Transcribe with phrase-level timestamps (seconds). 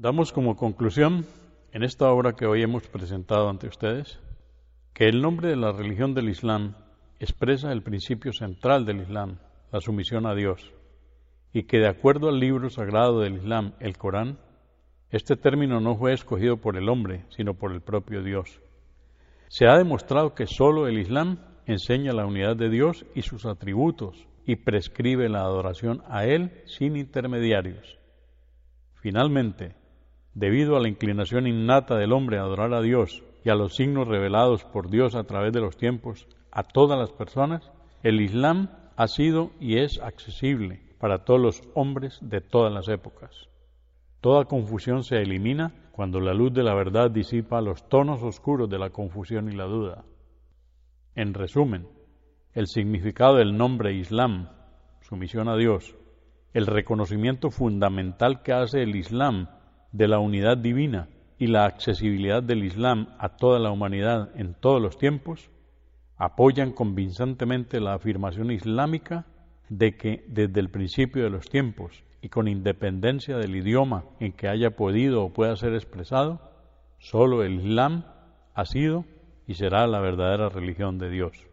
[0.00, 1.26] Damos como conclusión,
[1.72, 4.18] en esta obra que hoy hemos presentado ante ustedes,
[4.94, 6.74] que el nombre de la religión del Islam
[7.18, 9.40] expresa el principio central del Islam,
[9.70, 10.72] la sumisión a Dios,
[11.52, 14.38] y que de acuerdo al libro sagrado del Islam, el Corán,
[15.10, 18.58] este término no fue escogido por el hombre, sino por el propio Dios.
[19.48, 24.26] Se ha demostrado que sólo el Islam enseña la unidad de Dios y sus atributos
[24.46, 27.98] y prescribe la adoración a Él sin intermediarios.
[28.94, 29.78] Finalmente,
[30.34, 34.08] debido a la inclinación innata del hombre a adorar a Dios y a los signos
[34.08, 37.70] revelados por Dios a través de los tiempos a todas las personas,
[38.02, 43.48] el Islam ha sido y es accesible para todos los hombres de todas las épocas.
[44.20, 48.78] Toda confusión se elimina cuando la luz de la verdad disipa los tonos oscuros de
[48.78, 50.04] la confusión y la duda.
[51.14, 51.88] En resumen,
[52.52, 54.48] el significado del nombre Islam,
[55.00, 55.96] sumisión a Dios,
[56.52, 59.48] el reconocimiento fundamental que hace el Islam
[59.92, 61.08] de la unidad divina
[61.38, 65.50] y la accesibilidad del Islam a toda la humanidad en todos los tiempos,
[66.16, 69.26] apoyan convincentemente la afirmación islámica
[69.70, 74.48] de que desde el principio de los tiempos y con independencia del idioma en que
[74.48, 76.40] haya podido o pueda ser expresado,
[76.98, 78.04] solo el Islam
[78.54, 79.06] ha sido
[79.46, 81.46] y será la verdadera religión de Dios.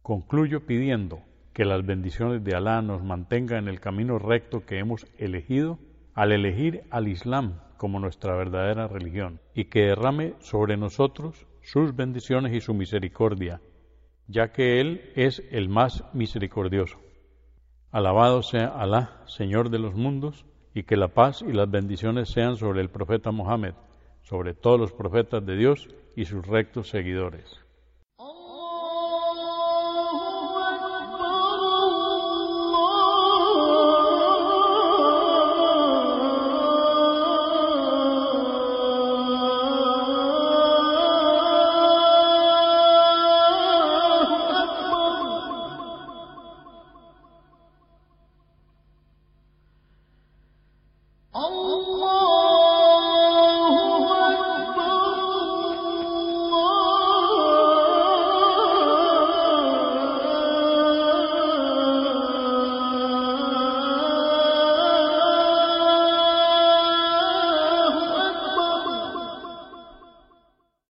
[0.00, 1.20] Concluyo pidiendo
[1.52, 5.78] que las bendiciones de Alá nos mantengan en el camino recto que hemos elegido
[6.14, 12.52] al elegir al Islam como nuestra verdadera religión y que derrame sobre nosotros sus bendiciones
[12.52, 13.62] y su misericordia,
[14.26, 16.98] ya que Él es el más misericordioso.
[17.90, 22.56] Alabado sea Alá, Señor de los mundos, y que la paz y las bendiciones sean
[22.56, 23.74] sobre el profeta Mohammed,
[24.22, 27.67] sobre todos los profetas de Dios y sus rectos seguidores.